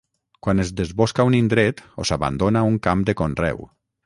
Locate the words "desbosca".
0.79-1.25